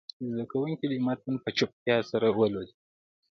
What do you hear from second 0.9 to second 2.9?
دې متن په چوپتیا سره ولولي.